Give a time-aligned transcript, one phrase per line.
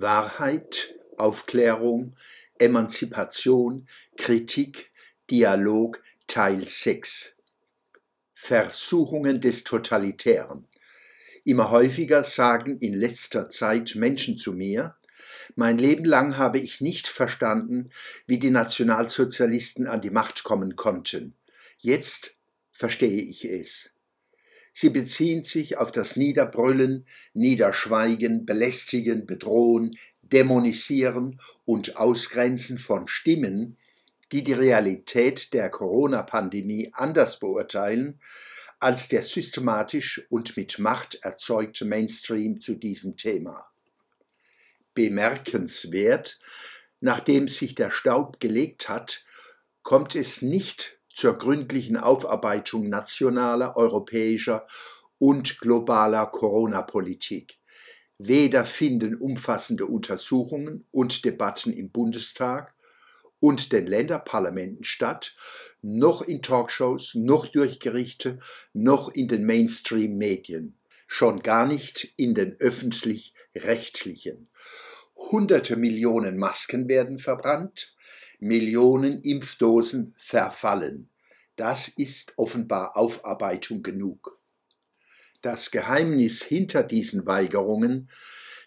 [0.00, 2.14] Wahrheit, Aufklärung,
[2.58, 4.92] Emanzipation, Kritik,
[5.28, 7.34] Dialog Teil 6
[8.32, 10.68] Versuchungen des Totalitären
[11.44, 14.94] Immer häufiger sagen in letzter Zeit Menschen zu mir,
[15.56, 17.90] mein Leben lang habe ich nicht verstanden,
[18.26, 21.34] wie die Nationalsozialisten an die Macht kommen konnten.
[21.78, 22.36] Jetzt
[22.70, 23.97] verstehe ich es.
[24.80, 27.04] Sie beziehen sich auf das Niederbrüllen,
[27.34, 33.76] Niederschweigen, Belästigen, Bedrohen, Dämonisieren und Ausgrenzen von Stimmen,
[34.30, 38.20] die die Realität der Corona-Pandemie anders beurteilen
[38.78, 43.68] als der systematisch und mit Macht erzeugte Mainstream zu diesem Thema.
[44.94, 46.38] Bemerkenswert,
[47.00, 49.24] nachdem sich der Staub gelegt hat,
[49.82, 54.68] kommt es nicht zur gründlichen Aufarbeitung nationaler, europäischer
[55.18, 57.58] und globaler Corona-Politik.
[58.18, 62.72] Weder finden umfassende Untersuchungen und Debatten im Bundestag
[63.40, 65.34] und den Länderparlamenten statt,
[65.82, 68.38] noch in Talkshows, noch durch Gerichte,
[68.72, 74.48] noch in den Mainstream-Medien, schon gar nicht in den öffentlich-rechtlichen.
[75.16, 77.92] Hunderte Millionen Masken werden verbrannt,
[78.38, 81.10] Millionen Impfdosen verfallen.
[81.56, 84.38] Das ist offenbar Aufarbeitung genug.
[85.42, 88.08] Das Geheimnis hinter diesen Weigerungen,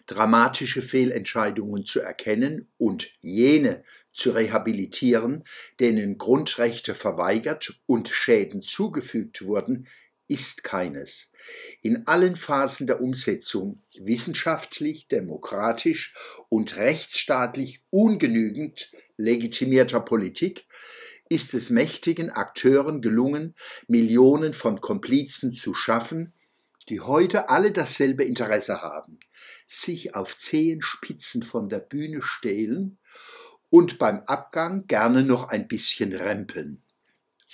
[0.06, 5.44] dramatische Fehlentscheidungen zu erkennen und jene zu rehabilitieren,
[5.80, 9.86] denen Grundrechte verweigert und Schäden zugefügt wurden,
[10.32, 11.30] ist keines.
[11.82, 16.14] In allen Phasen der Umsetzung wissenschaftlich, demokratisch
[16.48, 20.64] und rechtsstaatlich ungenügend legitimierter Politik
[21.28, 23.54] ist es mächtigen Akteuren gelungen,
[23.88, 26.32] Millionen von Komplizen zu schaffen,
[26.88, 29.20] die heute alle dasselbe Interesse haben,
[29.66, 32.98] sich auf zehn Spitzen von der Bühne stehlen
[33.68, 36.81] und beim Abgang gerne noch ein bisschen rempeln.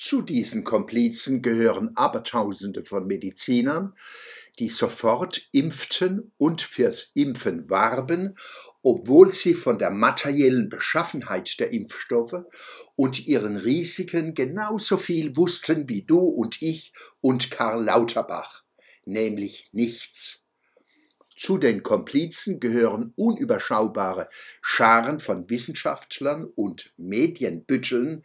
[0.01, 3.95] Zu diesen Komplizen gehören Abertausende von Medizinern,
[4.61, 8.37] die sofort impften und fürs Impfen warben,
[8.81, 12.45] obwohl sie von der materiellen Beschaffenheit der Impfstoffe
[12.95, 18.63] und ihren Risiken genauso viel wussten wie du und ich und Karl Lauterbach,
[19.05, 20.38] nämlich nichts.
[21.39, 24.29] Zu den Komplizen gehören unüberschaubare
[24.61, 28.25] Scharen von Wissenschaftlern und Medienbütteln,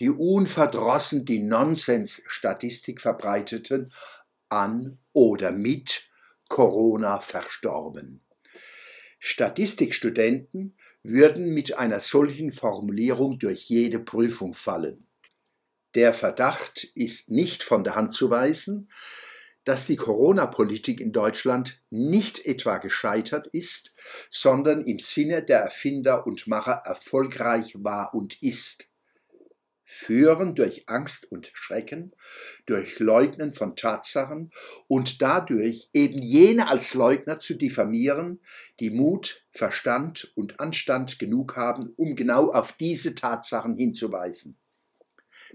[0.00, 3.92] die unverdrossen die Nonsensstatistik verbreiteten,
[4.48, 6.10] an oder mit
[6.48, 8.24] Corona verstorben.
[9.20, 15.06] Statistikstudenten würden mit einer solchen Formulierung durch jede Prüfung fallen.
[15.94, 18.88] Der Verdacht ist nicht von der Hand zu weisen,
[19.68, 23.94] dass die Corona-Politik in Deutschland nicht etwa gescheitert ist,
[24.30, 28.88] sondern im Sinne der Erfinder und Macher erfolgreich war und ist.
[29.84, 32.12] Führen durch Angst und Schrecken,
[32.64, 34.52] durch Leugnen von Tatsachen
[34.86, 38.40] und dadurch eben jene als Leugner zu diffamieren,
[38.80, 44.58] die Mut, Verstand und Anstand genug haben, um genau auf diese Tatsachen hinzuweisen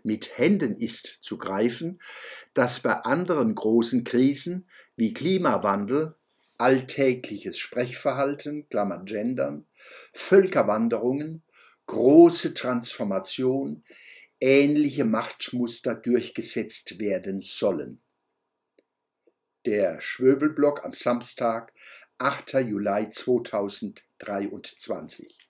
[0.04, 2.00] mit Händen ist zu greifen,
[2.54, 6.16] dass bei anderen großen Krisen wie Klimawandel,
[6.58, 9.66] alltägliches Sprechverhalten, Klammer Gendern,
[10.14, 11.44] Völkerwanderungen,
[11.88, 13.84] große Transformation,
[14.40, 18.02] ähnliche Machtmuster durchgesetzt werden sollen.
[19.66, 21.72] Der Schwöbelblock am Samstag,
[22.18, 22.66] 8.
[22.66, 25.43] Juli 2023.